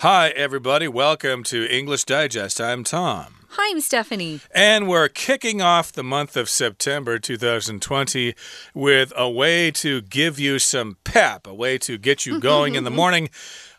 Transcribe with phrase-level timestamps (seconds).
[0.00, 0.88] Hi, everybody.
[0.88, 2.60] Welcome to English Digest.
[2.60, 3.36] I'm Tom.
[3.48, 4.40] Hi, I'm Stephanie.
[4.50, 8.34] And we're kicking off the month of September 2020
[8.74, 12.84] with a way to give you some pep, a way to get you going in
[12.84, 13.30] the morning.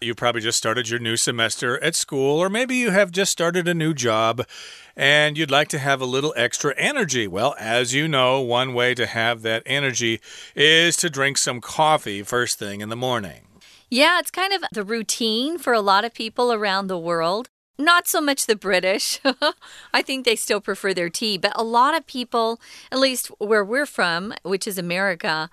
[0.01, 3.67] You probably just started your new semester at school, or maybe you have just started
[3.67, 4.43] a new job
[4.95, 7.27] and you'd like to have a little extra energy.
[7.27, 10.19] Well, as you know, one way to have that energy
[10.55, 13.46] is to drink some coffee first thing in the morning.
[13.89, 17.49] Yeah, it's kind of the routine for a lot of people around the world.
[17.79, 19.19] Not so much the British.
[19.93, 22.59] I think they still prefer their tea, but a lot of people,
[22.91, 25.49] at least where we're from, which is America,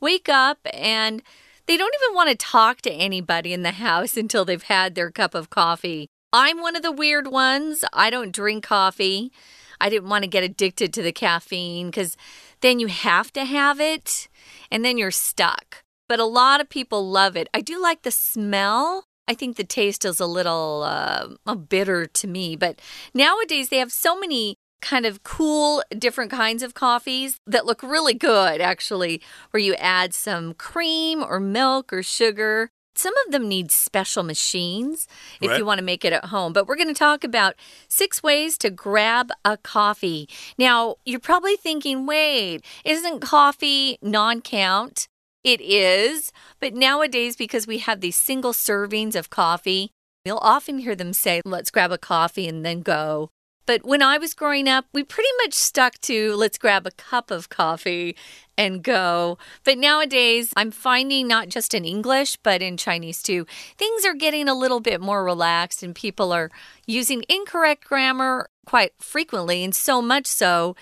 [0.00, 1.22] wake up and
[1.66, 5.10] they don't even want to talk to anybody in the house until they've had their
[5.10, 6.08] cup of coffee.
[6.32, 7.84] I'm one of the weird ones.
[7.92, 9.32] I don't drink coffee.
[9.80, 12.16] I didn't want to get addicted to the caffeine because
[12.60, 14.28] then you have to have it
[14.70, 15.84] and then you're stuck.
[16.08, 17.48] But a lot of people love it.
[17.52, 19.04] I do like the smell.
[19.26, 22.80] I think the taste is a little uh, bitter to me, but
[23.14, 28.14] nowadays they have so many kind of cool different kinds of coffees that look really
[28.14, 33.70] good actually where you add some cream or milk or sugar some of them need
[33.70, 35.06] special machines
[35.40, 35.58] if Right.
[35.58, 36.52] you want to make it at home.
[36.52, 37.54] But we're going to talk about
[37.88, 40.28] six ways to grab a coffee.
[40.58, 45.06] Now, you're probably thinking, wait, isn't coffee non count?
[45.48, 46.30] It is.
[46.60, 49.92] But nowadays, because we have these single servings of coffee,
[50.24, 53.30] you'll often hear them say, let's grab a coffee and then go.
[53.64, 57.30] But when I was growing up, we pretty much stuck to let's grab a cup
[57.30, 58.14] of coffee
[58.58, 59.38] and go.
[59.64, 63.46] But nowadays, I'm finding not just in English, but in Chinese too,
[63.76, 66.50] things are getting a little bit more relaxed and people are
[66.86, 70.76] using incorrect grammar quite frequently, and so much so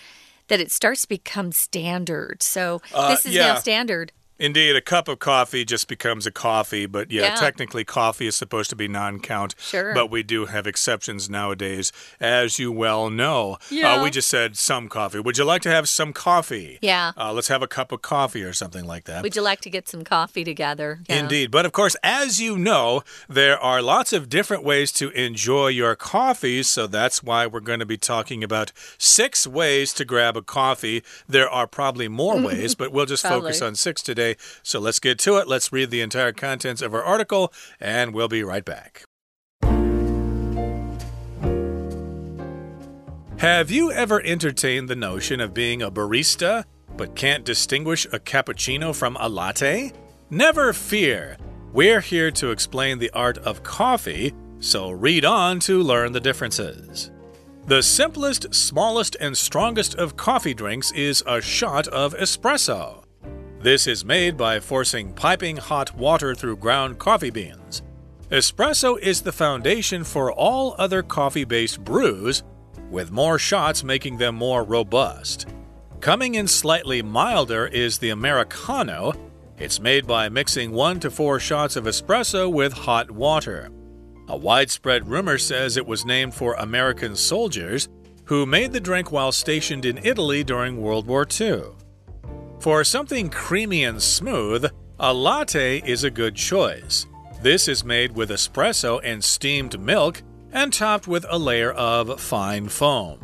[0.48, 2.42] that it starts to become standard.
[2.42, 3.48] So Uh, this is yeah.
[3.48, 4.12] now standard.
[4.38, 7.34] Indeed, a cup of coffee just becomes a coffee, but yeah, Yeah.
[7.36, 9.54] technically coffee is supposed to be non count.
[9.58, 9.94] Sure.
[9.94, 13.56] But we do have exceptions nowadays, as you well know.
[13.70, 13.94] Yeah.
[13.94, 15.20] Uh, we just said some coffee.
[15.20, 16.78] Would you like to have some coffee?
[16.82, 17.12] Yeah.
[17.16, 19.22] Uh, let's have a cup of coffee or something like that.
[19.22, 21.00] Would you like to get some coffee together?
[21.08, 21.20] Yeah.
[21.20, 21.50] Indeed.
[21.50, 25.96] But of course, as you know, there are lots of different ways to enjoy your
[25.96, 26.62] coffee.
[26.62, 31.02] So that's why we're going to be talking about six ways to grab a coffee.
[31.26, 34.25] There are probably more ways, but we'll just focus on six today.
[34.62, 35.46] So let's get to it.
[35.46, 39.04] Let's read the entire contents of our article, and we'll be right back.
[43.38, 46.64] Have you ever entertained the notion of being a barista
[46.96, 49.92] but can't distinguish a cappuccino from a latte?
[50.30, 51.36] Never fear.
[51.72, 57.10] We're here to explain the art of coffee, so read on to learn the differences.
[57.66, 63.05] The simplest, smallest, and strongest of coffee drinks is a shot of espresso.
[63.66, 67.82] This is made by forcing piping hot water through ground coffee beans.
[68.30, 72.44] Espresso is the foundation for all other coffee based brews,
[72.92, 75.48] with more shots making them more robust.
[75.98, 79.14] Coming in slightly milder is the Americano.
[79.58, 83.70] It's made by mixing one to four shots of espresso with hot water.
[84.28, 87.88] A widespread rumor says it was named for American soldiers
[88.26, 91.62] who made the drink while stationed in Italy during World War II.
[92.60, 94.66] For something creamy and smooth,
[94.98, 97.06] a latte is a good choice.
[97.42, 100.22] This is made with espresso and steamed milk
[100.52, 103.20] and topped with a layer of fine foam.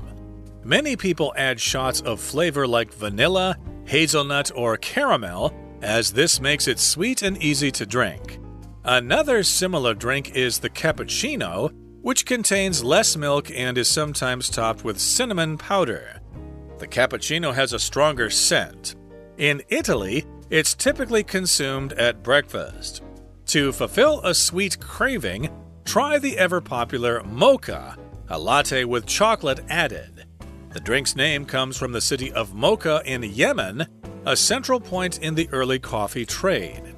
[0.65, 6.79] Many people add shots of flavor like vanilla, hazelnut, or caramel, as this makes it
[6.79, 8.39] sweet and easy to drink.
[8.85, 11.73] Another similar drink is the cappuccino,
[12.03, 16.21] which contains less milk and is sometimes topped with cinnamon powder.
[16.79, 18.95] The cappuccino has a stronger scent.
[19.43, 23.03] In Italy, it's typically consumed at breakfast.
[23.47, 25.51] To fulfill a sweet craving,
[25.85, 27.97] try the ever popular mocha,
[28.29, 30.27] a latte with chocolate added.
[30.71, 33.85] The drink's name comes from the city of Mocha in Yemen,
[34.27, 36.95] a central point in the early coffee trade.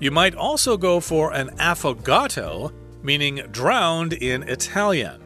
[0.00, 2.72] You might also go for an affogato,
[3.04, 5.22] meaning drowned in Italian.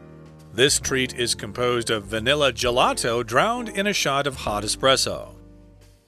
[0.53, 5.33] This treat is composed of vanilla gelato drowned in a shot of hot espresso.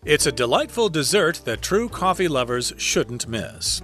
[0.04, 3.84] It's a delightful dessert that true coffee lovers shouldn't miss.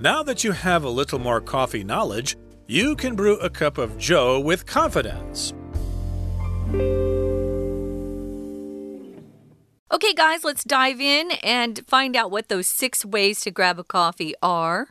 [0.00, 3.98] Now that you have a little more coffee knowledge, you can brew a cup of
[3.98, 5.52] Joe with confidence.
[9.92, 13.84] Okay, guys, let's dive in and find out what those six ways to grab a
[13.84, 14.88] coffee are,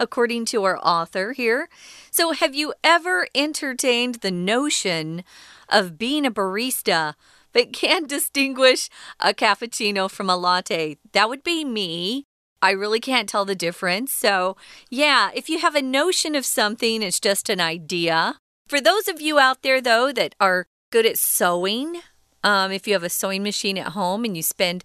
[0.00, 1.68] according to our author here.
[2.10, 5.22] So, have you ever entertained the notion
[5.68, 7.14] of being a barista
[7.52, 8.88] but can't distinguish
[9.18, 10.98] a cappuccino from a latte?
[11.12, 12.24] That would be me.
[12.62, 14.12] I really can't tell the difference.
[14.12, 14.56] So,
[14.90, 18.38] yeah, if you have a notion of something, it's just an idea.
[18.68, 22.02] For those of you out there, though, that are good at sewing,
[22.44, 24.84] um, if you have a sewing machine at home and you spend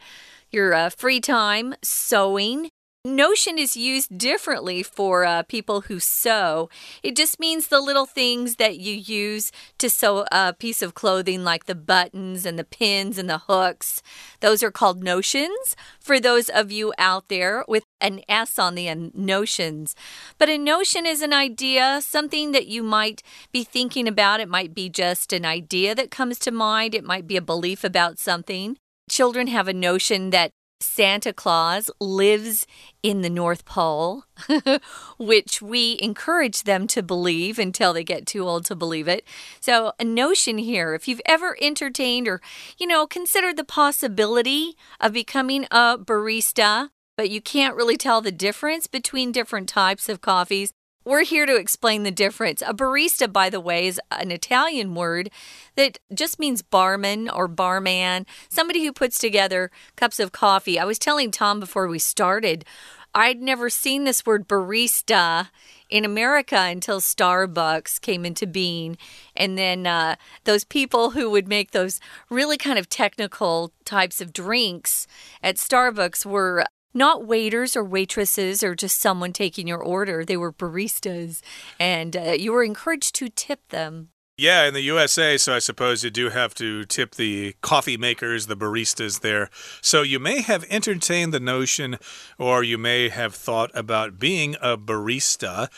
[0.52, 2.70] your uh, free time sewing,
[3.06, 6.72] Notion is used differently for uh, people who sew.
[7.04, 11.44] It just means the little things that you use to sew a piece of clothing,
[11.44, 14.02] like the buttons and the pins and the hooks.
[14.40, 18.88] Those are called notions for those of you out there with an S on the
[18.88, 19.96] end, notions.
[20.40, 23.22] But a notion is an idea, something that you might
[23.52, 24.40] be thinking about.
[24.40, 27.84] It might be just an idea that comes to mind, it might be a belief
[27.84, 28.78] about something.
[29.08, 30.50] Children have a notion that
[30.86, 32.66] Santa Claus lives
[33.04, 34.24] in the North Pole,
[35.18, 39.26] which we encourage them to believe until they get too old to believe it.
[39.60, 42.42] So, a notion here if you've ever entertained or,
[42.78, 48.32] you know, considered the possibility of becoming a barista, but you can't really tell the
[48.32, 50.74] difference between different types of coffees,
[51.06, 52.62] we're here to explain the difference.
[52.64, 55.30] A barista, by the way, is an Italian word
[55.76, 60.80] that just means barman or barman, somebody who puts together cups of coffee.
[60.80, 62.66] I was telling Tom before we started,
[63.14, 65.50] I'd never seen this word barista
[65.90, 68.98] in America until Starbucks came into being.
[69.38, 74.34] And then uh, those people who would make those really kind of technical types of
[74.34, 75.08] drinks
[75.42, 80.26] at Starbucks were not waiters or waitresses or just someone taking your order.
[80.26, 81.42] They were baristas,
[81.80, 84.10] and uh, you were encouraged to tip them.
[84.38, 88.48] Yeah, in the USA, so I suppose you do have to tip the coffee makers,
[88.48, 89.50] the baristas there.
[89.82, 91.98] So you may have entertained the notion,
[92.38, 95.70] or you may have thought about being a barista.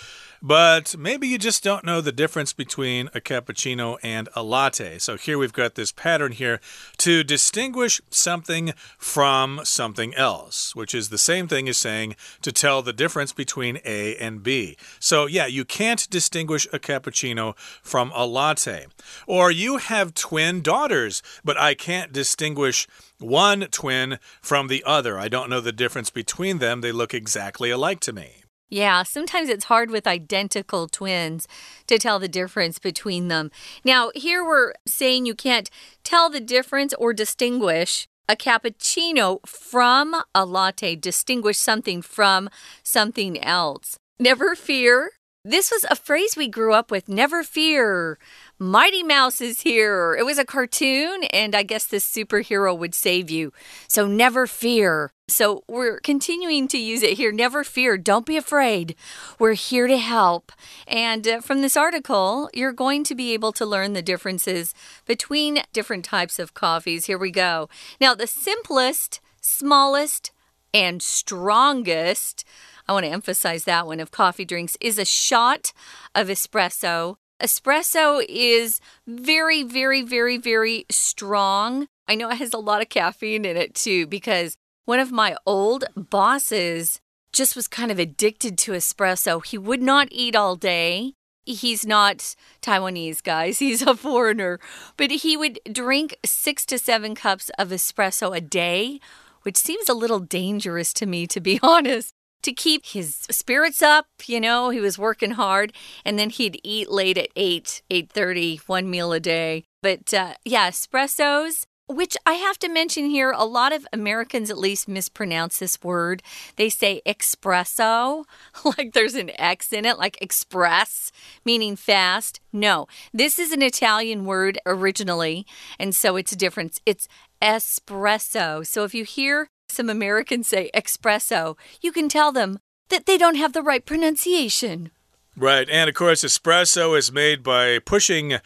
[0.41, 4.99] But maybe you just don't know the difference between a cappuccino and a latte.
[4.99, 6.59] So here we've got this pattern here
[6.97, 12.81] to distinguish something from something else, which is the same thing as saying to tell
[12.81, 14.77] the difference between A and B.
[14.99, 18.85] So yeah, you can't distinguish a cappuccino from a latte.
[19.25, 22.87] Or you have twin daughters, but I can't distinguish
[23.19, 25.17] one twin from the other.
[25.17, 26.81] I don't know the difference between them.
[26.81, 28.43] They look exactly alike to me.
[28.69, 31.47] Yeah, sometimes it's hard with identical twins
[31.87, 33.49] to tell the difference between them.
[33.85, 35.69] Now, here we're saying you can't
[36.03, 42.49] tell the difference or distinguish a cappuccino from a latte, distinguish something from
[42.83, 43.97] something else.
[44.19, 45.11] Never fear.
[45.45, 48.19] This was a phrase we grew up with never fear.
[48.59, 50.15] Mighty Mouse is here.
[50.17, 53.53] It was a cartoon, and I guess this superhero would save you.
[53.87, 55.11] So never fear.
[55.27, 57.31] So we're continuing to use it here.
[57.31, 57.99] Never fear.
[57.99, 58.95] Don't be afraid.
[59.37, 60.51] We're here to help.
[60.87, 64.73] And uh, from this article, you're going to be able to learn the differences
[65.05, 67.05] between different types of coffees.
[67.05, 67.69] Here we go.
[68.01, 70.31] Now, the simplest, smallest,
[70.73, 72.43] and strongest.
[72.87, 75.73] I want to emphasize that one of coffee drinks is a shot
[76.15, 81.87] of espresso Espresso is very, very, very, very strong.
[82.07, 85.35] I know it has a lot of caffeine in it too, because one of my
[85.45, 86.99] old bosses
[87.31, 89.45] just was kind of addicted to espresso.
[89.45, 91.13] He would not eat all day.
[91.45, 93.59] He's not Taiwanese, guys.
[93.59, 94.59] He's a foreigner.
[94.95, 98.99] But he would drink six to seven cups of espresso a day,
[99.43, 102.13] which seems a little dangerous to me, to be honest
[102.43, 104.07] to keep his spirits up.
[104.25, 105.73] You know, he was working hard,
[106.05, 109.65] and then he'd eat late at eight, eight thirty, one meal a day.
[109.81, 111.65] But uh, yeah, espressos.
[111.89, 116.21] Which I have to mention here, a lot of Americans at least mispronounce this word.
[116.57, 118.25] They say espresso,
[118.65, 121.13] like there's an X in it, like express,
[121.45, 122.41] meaning fast.
[122.51, 125.45] No, this is an Italian word originally,
[125.79, 126.81] and so it's a difference.
[126.85, 127.07] It's
[127.41, 128.67] espresso.
[128.67, 132.59] So if you hear some Americans say espresso, you can tell them
[132.89, 134.91] that they don't have the right pronunciation.
[135.35, 135.69] Right.
[135.69, 138.39] And of course, espresso is made by pushing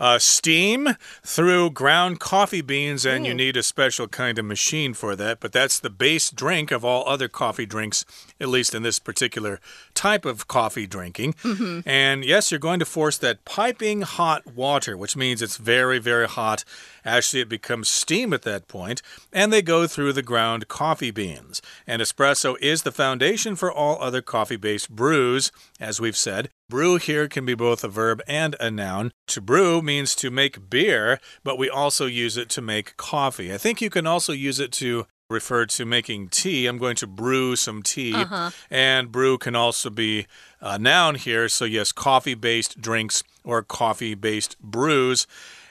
[0.00, 3.28] uh, steam through ground coffee beans, and mm.
[3.28, 5.40] you need a special kind of machine for that.
[5.40, 8.04] But that's the base drink of all other coffee drinks,
[8.40, 9.60] at least in this particular
[9.94, 11.34] type of coffee drinking.
[11.42, 11.82] Mm -hmm.
[11.86, 16.28] And yes, you're going to force that piping hot water, which means it's very, very
[16.28, 16.64] hot.
[17.04, 19.02] Actually, it becomes steam at that point,
[19.32, 21.62] and they go through the ground coffee beans.
[21.86, 26.48] And espresso is the foundation for all other coffee based brews, as we've said.
[26.68, 29.10] Brew here can be both a verb and a noun.
[29.28, 33.54] To brew means to make beer, but we also use it to make coffee.
[33.54, 36.66] I think you can also use it to refer to making tea.
[36.66, 38.14] I'm going to brew some tea.
[38.14, 38.52] Uh -huh.
[38.70, 40.26] And brew can also be
[40.60, 41.48] a noun here.
[41.48, 45.26] So, yes, coffee based drinks or coffee based brews.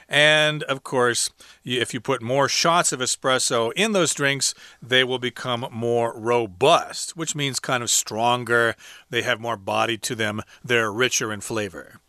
[0.08, 1.30] And of course,
[1.64, 4.54] if you put more shots of espresso in those drinks,
[4.88, 8.74] they will become more robust, which means kind of stronger.
[9.10, 12.00] They have more body to them, they're richer in flavor.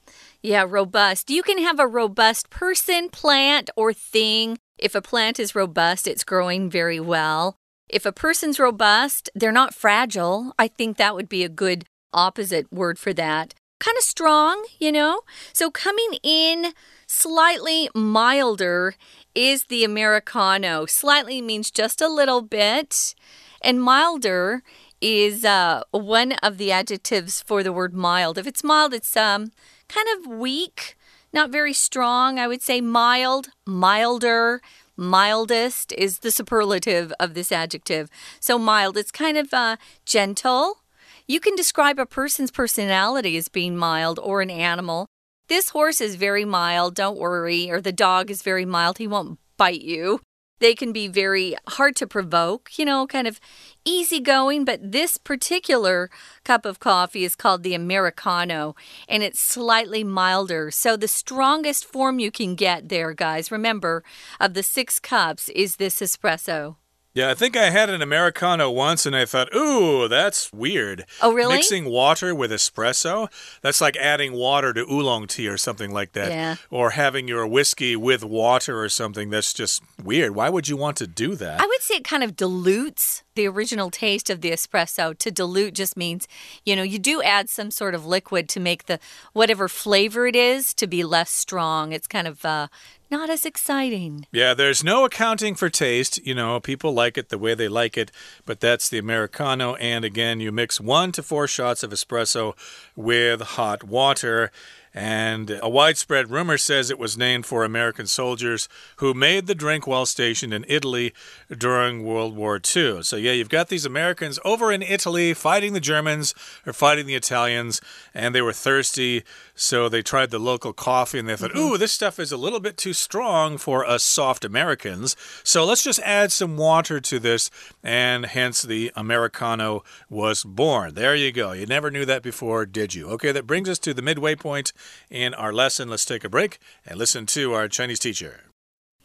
[0.41, 1.29] Yeah, robust.
[1.29, 4.58] You can have a robust person, plant, or thing.
[4.80, 7.58] If a plant is robust, it's growing very well.
[7.90, 10.54] If a person's robust, they're not fragile.
[10.58, 13.54] I think that would be a good opposite word for that.
[13.80, 15.22] Kind of strong, you know?
[15.54, 16.74] So coming in
[17.08, 18.96] slightly milder
[19.34, 20.86] is the Americano.
[20.86, 23.16] Slightly means just a little bit,
[23.62, 24.64] and milder
[25.02, 28.38] is uh, one of the adjectives for the word mild.
[28.38, 29.52] If it's mild, it's um,
[29.88, 30.98] kind of weak,
[31.34, 32.40] not very strong.
[32.40, 34.62] I would say mild, milder,
[34.98, 38.10] mildest is the superlative of this adjective.
[38.40, 40.80] So mild, it's kind of uh, gentle.
[41.28, 45.08] You can describe a person's personality as being mild or an animal.
[45.48, 49.40] This horse is very mild, don't worry, or the dog is very mild, he won't
[49.58, 50.22] bite you.
[50.60, 53.39] They can be very hard to provoke, you know, kind of
[53.86, 54.66] easygoing.
[54.66, 56.10] But this particular
[56.44, 58.75] cup of coffee is called the Americano
[59.08, 60.72] and it's slightly milder.
[60.72, 64.04] So, the strongest form you can get there, guys, remember,
[64.39, 66.75] of the six cups is this espresso.
[67.20, 71.04] Yeah, I think I had an Americano once and I thought, ooh, that's weird.
[71.22, 71.56] Oh, really?
[71.56, 73.28] Mixing water with espresso?
[73.62, 76.32] That's like adding water to oolong tea or something like that.
[76.32, 76.56] Yeah.
[76.70, 79.30] Or having your whiskey with water or something.
[79.30, 80.34] That's just weird.
[80.34, 81.60] Why would you want to do that?
[81.60, 85.18] I would say it kind of dilutes the original taste of the espresso.
[85.18, 86.26] To dilute just means,
[86.66, 88.98] you know, you do add some sort of liquid to make the
[89.34, 91.92] whatever flavor it is to be less strong.
[91.92, 92.68] It's kind of uh,
[93.10, 94.25] not as exciting.
[94.32, 96.25] Yeah, there's no accounting for taste.
[96.25, 98.12] You know, people like it the way they like it,
[98.46, 99.75] but that's the Americano.
[99.75, 102.56] And again, you mix one to four shots of espresso
[102.96, 104.51] with hot water.
[104.93, 108.67] And a widespread rumor says it was named for American soldiers
[108.98, 111.13] who made the drink while stationed in Italy
[111.55, 113.03] during World War II.
[113.03, 116.34] So, yeah, you've got these Americans over in Italy fighting the Germans
[116.65, 117.81] or fighting the Italians,
[118.13, 119.24] and they were thirsty.
[119.53, 121.74] So they tried the local coffee and they thought, mm-hmm.
[121.74, 125.15] ooh, this stuff is a little bit too strong for us soft Americans.
[125.43, 127.51] So let's just add some water to this.
[127.84, 130.96] And hence the Americano was born.
[130.96, 131.51] There you go.
[131.51, 133.10] You never knew that before, did you?
[133.10, 134.72] Okay, that brings us to the midway point
[135.10, 135.88] in our lesson.
[135.88, 136.54] Let's take a break
[136.86, 138.34] and listen to our Chinese teacher.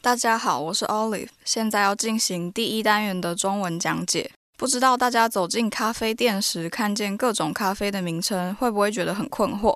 [0.01, 4.31] 大家好，我是 Olive，现在要进行第一单元的中文讲解。
[4.57, 9.75] 不知道大家走进咖啡店时，看见各种咖啡的名称，会不会觉得很困惑？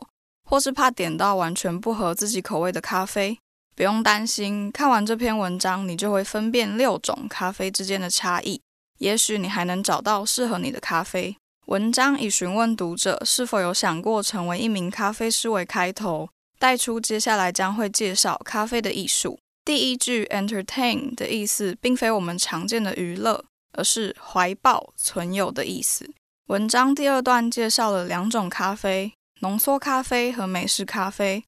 [0.50, 3.38] 或是怕点到完全不合自己口味的咖啡，
[3.76, 4.72] 不用担心。
[4.72, 8.62] 看完这篇文章，你就会分辨六种咖啡之间的差异。
[9.00, 11.36] 也许你还能找到适合你的咖啡。
[11.70, 19.40] 文章以询问读者是否有想过成为一名咖啡师为开头，带出接下来将会介绍咖啡的艺术。
[19.64, 26.12] 第一句 entertain 的意思，并非我们常见的娱乐，而是怀抱、存有的意思。
[26.48, 29.14] 文章第二段介绍了两种咖啡。
[29.42, 31.46] 浓缩咖啡和美式咖啡，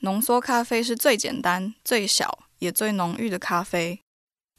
[0.00, 3.98] 浓缩咖啡是最简单、最小也最浓郁的咖啡，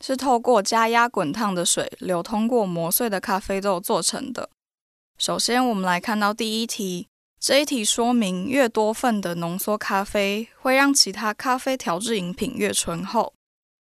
[0.03, 4.50] 是透过加压滚烫的水流通过磨碎的咖啡豆做成的。
[5.17, 7.08] 首先，我们来看到第一题，
[7.39, 13.34] 这一题说明越多份的浓缩咖啡会让其他咖啡调制饮品越醇厚，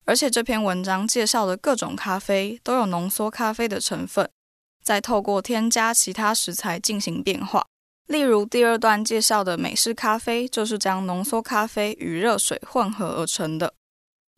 [0.04, 4.30] 而且这篇文章介绍的各种咖啡都有浓缩咖啡的成分，
[4.82, 7.66] 再透过添加其他食材进行变化。
[8.06, 13.72] 例如，第二段介绍的美式咖啡就是将浓缩咖啡与热水混合而成的。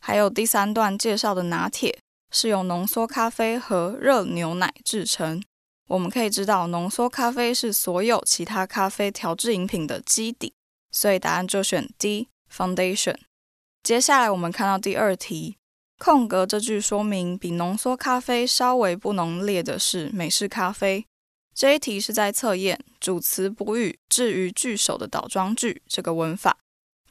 [0.00, 1.98] 还有第三段介绍的拿铁
[2.30, 5.42] 是由浓缩咖啡和热牛奶制成。
[5.88, 10.54] 我们可以知道，浓缩咖啡是所有其他咖啡调制饮品的基底，
[10.90, 13.16] 所以答案就选 D，foundation。
[13.82, 15.58] 接下来我们看到第二题，
[15.98, 21.04] 空格这句说明比浓缩咖啡稍微不浓烈的是美式咖啡。
[21.54, 26.56] 这一题是在测验主词补语置于句首的倒装句这个文法。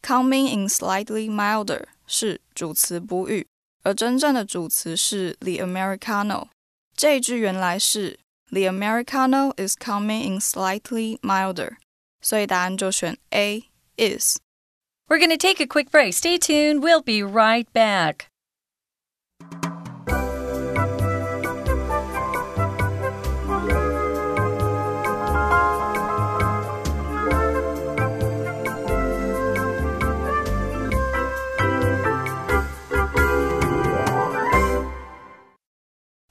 [0.01, 3.47] Coming in slightly milder 是主词补语，
[3.83, 6.47] 而真正的主词是 the Americano。
[6.93, 8.19] 这一句原来是
[8.52, 11.76] The Americano is coming in slightly milder，
[12.20, 13.64] 所以答案就选 A
[13.96, 16.12] is。We're going to take a quick break.
[16.12, 16.82] Stay tuned.
[16.82, 18.26] We'll be right back.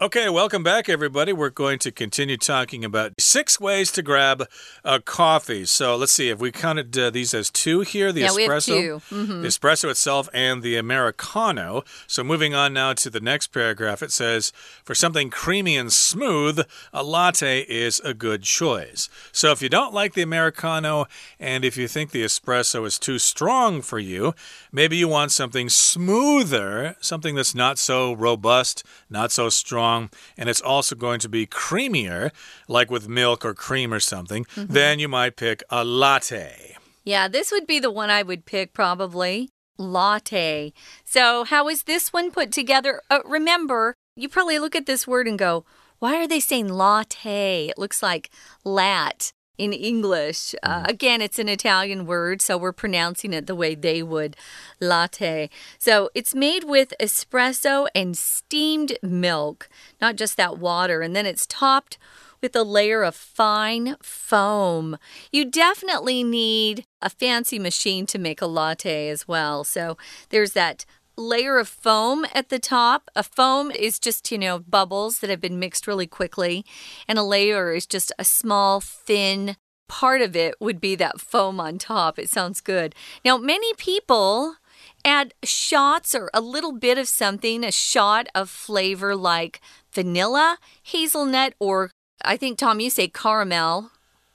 [0.03, 1.33] Okay, welcome back, everybody.
[1.33, 4.49] We're going to continue talking about six ways to grab
[4.83, 5.65] a coffee.
[5.65, 8.87] So let's see if we counted uh, these as two here the yeah, espresso, we
[8.87, 9.43] have 2 mm -hmm.
[9.43, 11.85] the espresso itself, and the Americano.
[12.09, 14.53] So moving on now to the next paragraph, it says
[14.85, 19.09] for something creamy and smooth, a latte is a good choice.
[19.31, 21.07] So if you don't like the Americano
[21.39, 24.35] and if you think the espresso is too strong for you,
[24.73, 29.92] maybe you want something smoother, something that's not so robust, not so strong
[30.37, 32.31] and it's also going to be creamier,
[32.69, 34.73] like with milk or cream or something, mm -hmm.
[34.73, 36.77] then you might pick a latte.
[37.05, 39.49] Yeah, this would be the one I would pick probably.
[39.79, 40.73] Latte.
[41.05, 43.01] So, how is this one put together?
[43.11, 45.65] Uh, remember, you probably look at this word and go,
[45.99, 47.69] why are they saying latte?
[47.69, 48.31] It looks like
[48.65, 50.55] lat in English.
[50.63, 50.89] Uh, mm.
[50.89, 54.37] again, it's an Italian word, so we're pronouncing it the way they would
[54.81, 55.51] latte.
[55.79, 59.69] So it's made with espresso and steamed milk,
[60.01, 61.03] not just that water.
[61.03, 61.99] And then it's topped
[62.41, 64.99] with a layer of fine foam.
[65.31, 69.65] You definitely need a fancy machine to make a latte as well.
[69.65, 69.97] So
[70.31, 70.85] there's that
[71.17, 73.11] layer of foam at the top.
[73.15, 76.65] A foam is just, you know, bubbles that have been mixed really quickly,
[77.07, 79.57] and a layer is just a small, thin
[79.89, 82.19] part of it would be that foam on top.
[82.19, 82.95] It sounds good.
[83.25, 84.57] Now, many people
[85.05, 89.61] add shots or a little bit of something, a shot of flavor like
[89.93, 91.91] vanilla, hazelnut, or
[92.25, 93.91] I think, Tom, you say caramel.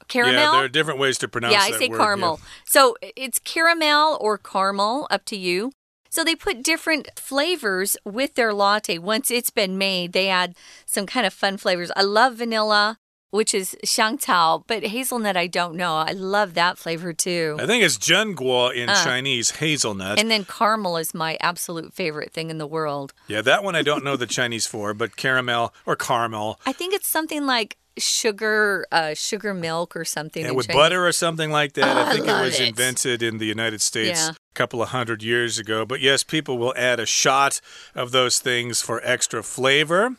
[0.07, 0.33] Caramel?
[0.35, 1.57] Yeah, there are different ways to pronounce it.
[1.57, 2.39] Yeah, I say word, caramel.
[2.39, 2.47] Yeah.
[2.65, 5.71] So it's caramel or caramel, up to you.
[6.17, 8.97] So they put different flavors with their latte.
[8.97, 10.55] Once it's been made, they add
[10.87, 11.91] some kind of fun flavors.
[11.95, 12.97] I love vanilla
[13.29, 15.97] which is xiangcao, but hazelnut I don't know.
[15.97, 17.57] I love that flavor too.
[17.59, 20.17] I think it's zhenguo in uh, Chinese, hazelnut.
[20.17, 23.13] And then caramel is my absolute favorite thing in the world.
[23.27, 26.59] Yeah, that one I don't know the Chinese for, but caramel or caramel.
[26.65, 30.45] I think it's something like sugar uh, sugar milk or something.
[30.45, 30.81] Yeah, with Chinese.
[30.81, 31.97] butter or something like that.
[31.97, 32.69] Oh, I think I it was it.
[32.69, 34.31] invented in the United States yeah.
[34.57, 35.85] Couple of hundred years ago.
[35.85, 37.61] But yes, people will add a shot
[37.93, 40.15] of those things for extra flavor.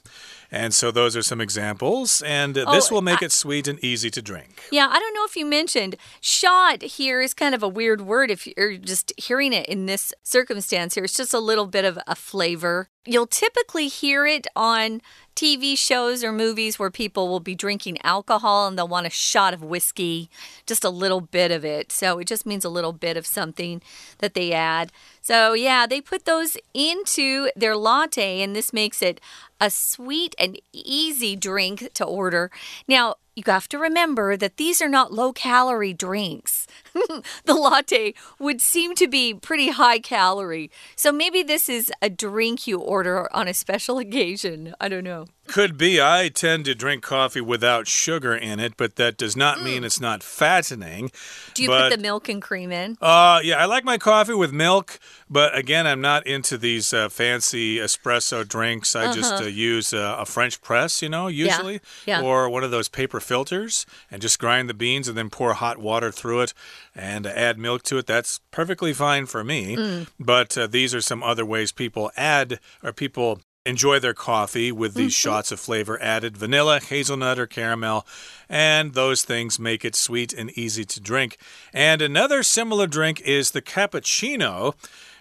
[0.51, 2.23] And so those are some examples.
[2.23, 4.63] And uh, this oh, will make I, it sweet and easy to drink.
[4.73, 8.31] Yeah, I don't know if you mentioned shot here is kind of a weird word
[8.31, 11.05] if you're just hearing it in this circumstance here.
[11.05, 12.89] It's just a little bit of a flavor.
[13.05, 15.01] You'll typically hear it on
[15.35, 19.55] TV shows or movies where people will be drinking alcohol and they'll want a shot
[19.55, 20.29] of whiskey,
[20.67, 21.93] just a little bit of it.
[21.93, 23.81] So it just means a little bit of something
[24.19, 24.91] that they add.
[25.29, 29.21] So, yeah, they put those into their latte, and this makes it
[29.61, 32.51] a sweet and easy drink to order.
[32.89, 36.67] Now, you have to remember that these are not low calorie drinks.
[37.45, 40.71] the latte would seem to be pretty high calorie.
[40.97, 44.75] So maybe this is a drink you order on a special occasion.
[44.81, 45.27] I don't know.
[45.49, 45.99] Could be.
[45.99, 49.65] I tend to drink coffee without sugar in it, but that does not mm.
[49.65, 51.11] mean it's not fattening.
[51.55, 52.99] Do you but, put the milk and cream in?
[53.01, 57.09] Uh, yeah, I like my coffee with milk, but again, I'm not into these uh,
[57.09, 58.95] fancy espresso drinks.
[58.95, 59.15] I uh -huh.
[59.15, 59.47] just uh-huh.
[59.47, 62.21] uh, use a French press, you know, usually, yeah.
[62.21, 62.25] Yeah.
[62.25, 65.79] or one of those paper filters, and just grind the beans and then pour hot
[65.79, 66.55] water through it
[66.95, 68.07] and add milk to it.
[68.07, 69.77] That's perfectly fine for me.
[69.77, 70.09] Mm.
[70.19, 74.95] But uh, these are some other ways people add or people enjoy their coffee with
[74.95, 75.23] these mm -hmm.
[75.23, 78.07] shots of flavor added vanilla, hazelnut, or caramel,
[78.49, 81.39] and those things make it sweet and easy to drink.
[81.73, 84.75] And another similar drink is the cappuccino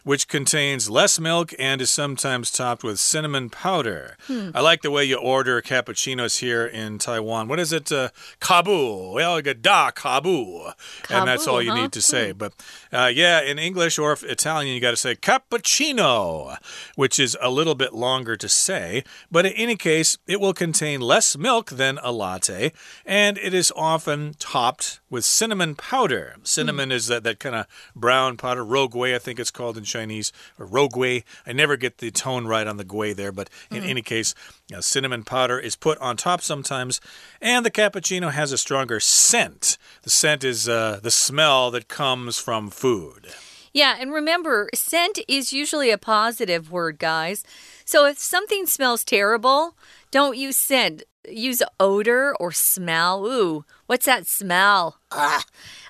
[0.08, 4.16] which contains less milk and is sometimes topped with cinnamon powder.
[4.28, 4.52] Hmm.
[4.56, 7.50] I like the way you order cappuccinos here in Taiwan.
[7.50, 7.92] What is it?
[7.92, 9.12] Uh, kabu.
[9.16, 10.72] Well, da kabu.
[11.10, 11.82] And that's all you huh?
[11.82, 12.32] need to say.
[12.32, 12.38] Hmm.
[12.38, 12.54] But
[12.94, 16.56] uh, yeah, in English or Italian, you got to say cappuccino,
[16.96, 19.04] which is a little bit longer to say.
[19.30, 22.72] But in any case, it will contain less milk than a latte,
[23.06, 26.36] and it is often topped with cinnamon powder.
[26.43, 26.93] Cinnamon mm.
[26.93, 30.67] is that, that kind of brown powder, rougui, I think it's called in Chinese, or
[30.67, 31.23] rougui.
[31.45, 33.89] I never get the tone right on the gui there, but in mm.
[33.89, 34.36] any case,
[34.75, 36.99] uh, cinnamon powder is put on top sometimes,
[37.41, 39.77] and the cappuccino has a stronger scent.
[40.03, 43.34] The scent is uh, the smell that comes from food.
[43.73, 47.43] Yeah, and remember, scent is usually a positive word, guys.
[47.86, 49.75] So if something smells terrible,
[50.12, 53.26] don't use scent use odor or smell.
[53.26, 55.00] Ooh, what's that smell?
[55.12, 55.43] Ugh.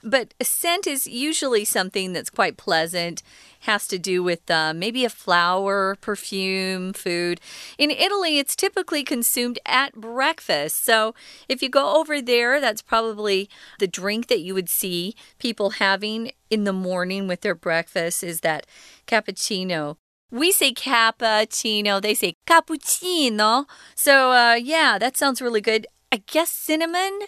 [0.03, 3.23] But scent is usually something that's quite pleasant,
[3.61, 7.39] has to do with uh, maybe a flower, perfume, food.
[7.77, 10.83] In Italy, it's typically consumed at breakfast.
[10.83, 11.13] So
[11.47, 13.49] if you go over there, that's probably
[13.79, 18.41] the drink that you would see people having in the morning with their breakfast is
[18.41, 18.65] that
[19.05, 19.97] cappuccino
[20.29, 23.65] We say cappuccino, they say cappuccino.
[23.95, 25.87] So, uh, yeah, that sounds really good.
[26.11, 27.19] I guess cinnamon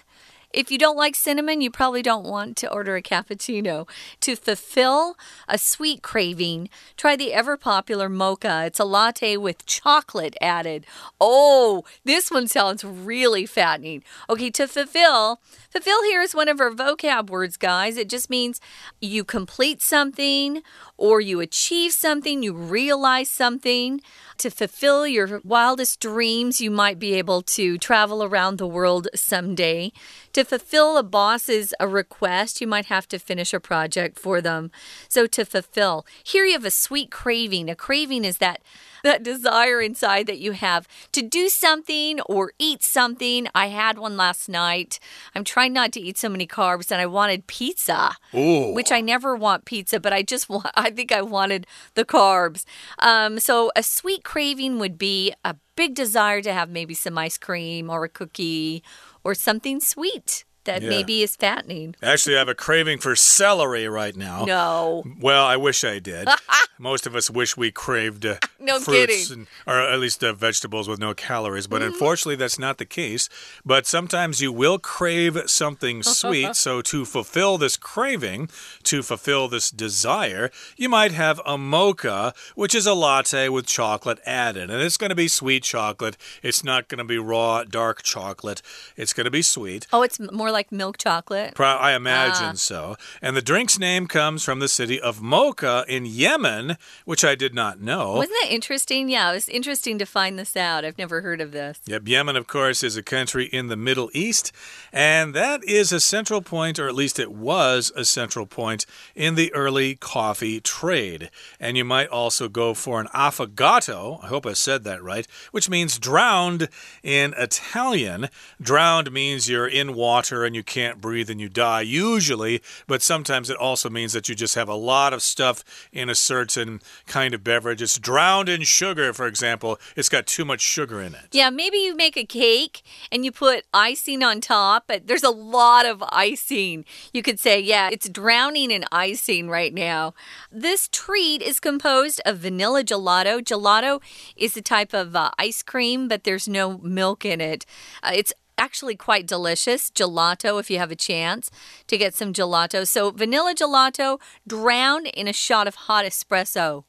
[0.52, 3.88] if you don't like cinnamon, you probably don't want to order a cappuccino.
[4.22, 5.16] To fulfill
[5.48, 8.64] a sweet craving, try the ever popular mocha.
[8.66, 10.88] It's a latte with chocolate added.
[11.22, 14.04] Oh, this one sounds really fattening.
[14.28, 17.98] Okay, to fulfill, fulfill here is one of our vocab words, guys.
[17.98, 18.60] It just means
[19.02, 20.62] you complete something
[20.98, 24.02] or you achieve something, you realize something.
[24.38, 29.92] To fulfill your wildest dreams, you might be able to travel around the world someday.
[30.34, 34.72] To fulfill a boss's a request, you might have to finish a project for them.
[35.08, 36.06] So to fulfill.
[36.24, 37.70] Here you have a sweet craving.
[37.70, 38.62] A craving is that
[39.04, 43.48] that desire inside that you have to do something or eat something.
[43.56, 45.00] I had one last night.
[45.36, 48.74] I'm trying not to eat so many carbs and I wanted pizza, Ooh.
[48.74, 52.66] which I never want pizza, but I just want, I think I wanted the carbs.
[53.00, 57.38] Um, so a sweet craving would be a big desire to have maybe some ice
[57.38, 58.84] cream or a cookie
[59.24, 60.90] or something sweet that Yeah.
[60.90, 61.96] maybe is fattening.
[62.04, 64.46] Actually, I have a craving for celery right now.
[64.46, 65.04] No.
[65.20, 66.28] Well, I wish I did.
[66.78, 70.88] Most of us wish we craved uh, No fruits and, or at least uh, vegetables
[70.88, 71.94] with no calories, but Mm-hmm.
[71.94, 73.30] unfortunately, that's not the case.
[73.66, 76.56] But sometimes you will crave something sweet.
[76.56, 78.50] so, to fulfill this craving,
[78.84, 84.20] to fulfill this desire, you might have a mocha, which is a latte with chocolate
[84.26, 84.70] added.
[84.70, 86.18] And it's going to be sweet chocolate.
[86.44, 88.62] It's not going to be raw, dark chocolate.
[88.98, 89.88] It's going to be sweet.
[89.94, 91.56] Oh, it's more like milk chocolate.
[91.56, 92.54] Pro- I imagine ah.
[92.54, 92.96] so.
[93.22, 97.54] And the drink's name comes from the city of Mocha in Yemen, which I did
[97.54, 98.16] not know.
[98.16, 99.10] Wasn't that interesting?
[99.10, 100.86] Yeah, it was interesting to find this out.
[100.86, 101.80] I've never heard of this.
[101.86, 104.52] Yep, Yemen, of course, is a country in the Middle East,
[104.92, 109.36] and that is a central point, or at least it was a central point, in
[109.36, 111.30] the early coffee trade.
[111.60, 115.70] And you might also go for an affogato, I hope I said that right, which
[115.70, 116.70] means drowned
[117.04, 118.30] in Italian.
[118.62, 123.52] Drowned means you're in water and you can't breathe and you die, usually, but sometimes
[123.52, 127.36] it also means that you just have a lot of stuff in a certain kind
[127.36, 127.84] of beverage.
[127.84, 131.28] It's drowned in sugar, for example, it's got too much sugar in it.
[131.32, 132.82] Yeah, maybe you make a cake
[133.12, 136.84] and you put icing on top, but there's a lot of icing.
[137.14, 140.16] You could say, yeah, it's drowning in icing right now.
[140.52, 143.40] This treat is composed of vanilla gelato.
[143.40, 144.02] Gelato
[144.36, 147.68] is a type of uh, ice cream, but there's no milk in it.
[148.02, 149.90] Uh, it's actually quite delicious.
[149.90, 151.50] Gelato, if you have a chance
[151.88, 152.88] to get some gelato.
[152.88, 156.84] So, vanilla gelato drowned in a shot of hot espresso.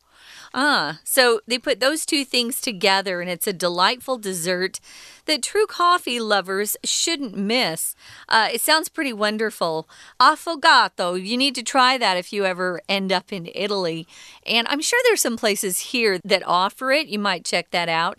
[0.53, 4.81] Ah, so they put those two things together, and it's a delightful dessert
[5.27, 7.95] that true coffee lovers shouldn't miss.
[8.29, 9.89] Uh, it sounds pretty wonderful.
[10.19, 14.09] Affogato, you need to try that if you ever end up in Italy.
[14.45, 17.07] And I'm sure there's some places here that offer it.
[17.07, 18.19] You might check that out.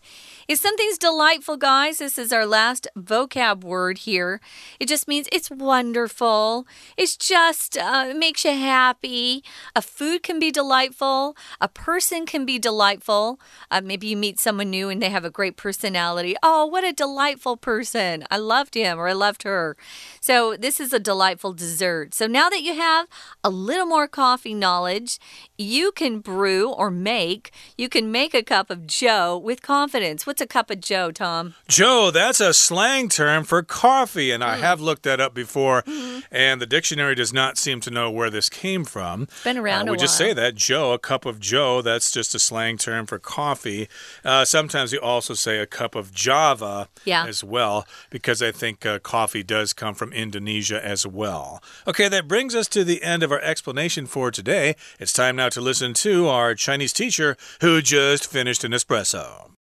[0.51, 4.41] If something's delightful, guys, this is our last vocab word here.
[4.81, 6.67] It just means it's wonderful.
[6.97, 9.45] It's just uh, it makes you happy.
[9.77, 11.37] A food can be delightful.
[11.61, 13.39] A person can be delightful.
[13.71, 16.35] Uh, maybe you meet someone new and they have a great personality.
[16.43, 18.25] Oh, what a delightful person!
[18.29, 19.77] I loved him or I loved her.
[20.19, 22.13] So this is a delightful dessert.
[22.13, 23.07] So now that you have
[23.41, 25.17] a little more coffee knowledge,
[25.57, 27.51] you can brew or make.
[27.77, 30.27] You can make a cup of Joe with confidence.
[30.27, 31.53] What's a cup of Joe, Tom?
[31.67, 34.61] Joe, that's a slang term for coffee, and I Hmm.
[34.63, 36.19] have looked that up before, Mm-hmm.
[36.31, 39.27] and the dictionary does not seem to know where this came from.
[39.43, 42.39] Been around Uh, we just say that Joe, a cup of Joe, that's just a
[42.39, 43.87] slang term for coffee.
[44.25, 47.25] Uh, sometimes you also say a cup of Java Yeah.
[47.25, 51.61] as well, because I think uh, coffee does come from Indonesia as well.
[51.87, 54.75] Okay, that brings us to the end of our explanation for today.
[54.99, 59.51] It's time now to listen to our Chinese teacher who just finished an espresso.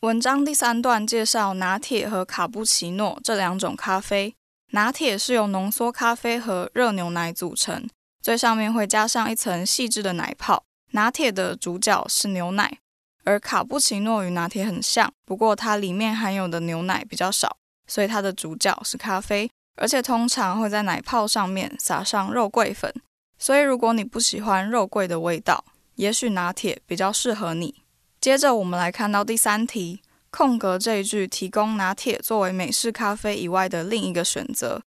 [0.00, 4.34] 文章第三段介绍拿铁和卡布奇诺这两种咖啡。
[4.72, 7.88] 拿铁是由浓缩咖啡和热牛奶组成，
[8.20, 10.64] 最上面会加上一层细致的奶泡。
[10.90, 12.78] 拿铁的主角是牛奶，
[13.24, 22.92] 而卡布奇诺与拿铁很像，不过它里面含有的牛奶比较少，所以它的主角是咖啡，而且通常会在奶泡上面撒上肉桂粉。
[23.38, 27.83] 所以如果你不喜欢肉桂的味道，也许拿铁比较适合你。
[28.24, 34.80] 接着我们来看到第三题，空格这一句提供拿铁作为美式咖啡以外的另一个选择。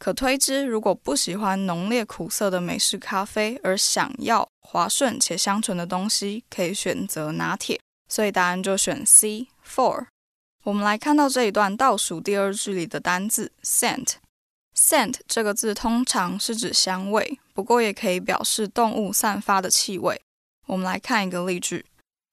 [0.00, 7.80] 可推知，如果不喜欢浓烈苦涩的美式咖啡，而想要滑顺且香醇的东西，可以选择拿铁。
[8.08, 10.06] 所以答案就选 C four。
[10.64, 14.14] 我们来看到这一段倒数第二句里的单字 scent。
[14.74, 20.20] scent 这个字通常是指香味，不过也可以表示动物散发的气味。
[20.66, 21.86] 我们来看一个例句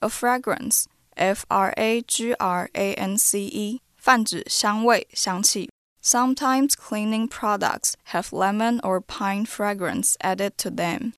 [0.00, 5.70] A fragrance, F R A G R A N C E，泛指香味、香气。
[6.02, 11.12] Sometimes cleaning products have lemon or pine fragrance added to them。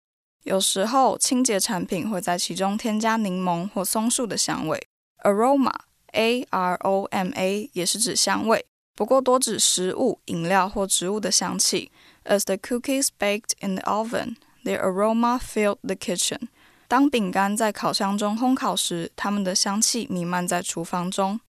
[0.45, 4.87] 有时候清洁产品会在其中添加柠檬或松树的香味。
[5.25, 11.91] Aroma，A R O M A，也是指香味，不过多指食物、饮料或植物的香气。
[12.25, 16.49] As the cookies baked in the oven, their aroma filled the kitchen。
[16.92, 21.40] 当饼干在烤箱中烘烤时，它们的香气弥漫在厨房中。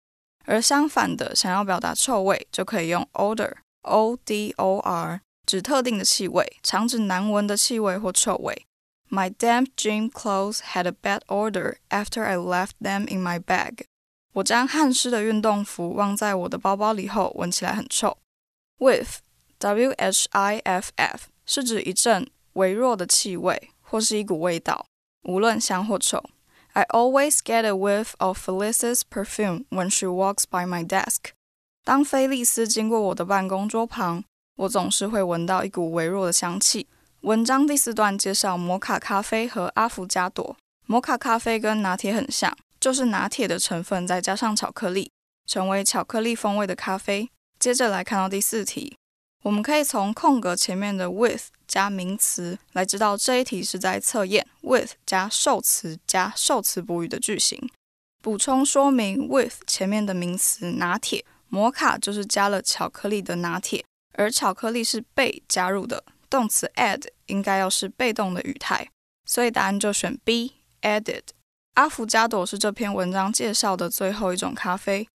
[0.44, 8.64] 而相反的，想要表达臭味，就可以用 odor，o d o r，指特定的气味，常指难闻的气味或臭味。
[9.10, 13.86] My damp gym clothes had a bad odor after I left them in my bag。
[14.34, 18.16] 我将汗湿的运动服忘在我的包包里后，闻起来很臭。
[18.78, 19.18] With
[19.58, 24.86] (w h i f f) 是指一阵微弱的气味，或是一股味道。
[25.22, 26.22] 无论香或臭。
[26.74, 31.32] I always get a whiff of Felice's perfume when she walks by my desk。
[31.84, 34.24] 当菲利斯经过我的办公桌旁，
[34.56, 36.86] 我总是会闻到一股微弱的香气。
[37.22, 40.56] 文章第四段介绍摩卡咖啡和阿芙加朵。
[40.86, 45.10] 摩卡咖啡跟拿铁很像，就是拿铁的成分再加上巧克力，
[45.46, 47.30] 成为巧克力风味的咖啡。
[47.58, 48.96] 接着来看到第四题。
[49.42, 57.58] 我们可以从空格前面的 with 加名词来知道这一题是在测验 with 加受词加受词补语的句型。
[58.22, 68.88] 补充说明，with 前面的名词拿铁、摩卡就是加了巧克力的拿铁，而巧克力是被加入的，动词 add 应该要是被动的语态，
[69.26, 71.22] 所以答案就选 B added。
[71.74, 75.08] 阿芙加朵是这篇文章介绍的最后一种咖啡。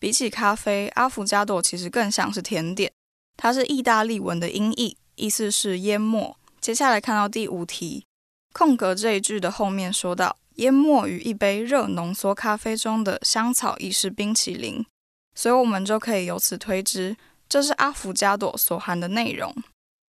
[0.00, 2.90] 比起咖啡，阿芙加朵其实更像是甜点。
[3.36, 6.36] 它是意大利文的音译，意思是淹没。
[6.60, 8.06] 接下来看到第五题，
[8.52, 14.86] 空格这一句的后面说到淹没于一杯热浓缩咖啡中的香草意式冰淇淋，
[15.34, 17.16] 所以我们就可以由此推知
[17.48, 19.54] 这是阿芙加朵所含的内容。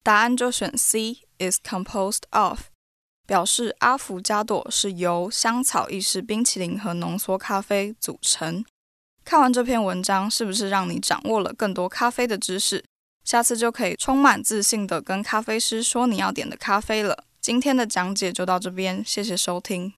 [0.04, 2.64] 答案就选 C，is composed of，
[3.26, 8.64] 表示阿芙加朵是由香草意式冰淇淋和浓缩咖啡组成。
[9.26, 12.84] 看完这篇文章，是不是让你掌握了更多咖啡的知识？
[13.25, 17.25] 下次就可以充满自信的跟咖啡师说你要点的咖啡了。
[17.41, 19.93] 今天的讲解就到这边，谢谢收听。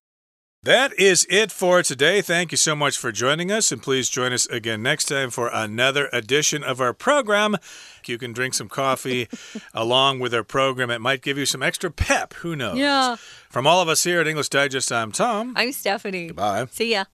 [0.62, 2.20] That is it for today.
[2.20, 5.48] Thank you so much for joining us, and please join us again next time for
[5.48, 7.56] another edition of our program.
[8.04, 9.28] You can drink some coffee
[9.72, 10.90] along with our program.
[10.90, 12.34] It might give you some extra pep.
[12.42, 12.76] Who knows?
[12.76, 13.16] Yeah.
[13.48, 15.54] From all of us here at English Digest, I'm Tom.
[15.56, 16.26] I'm Stephanie.
[16.26, 16.66] Goodbye.
[16.70, 17.04] See ya.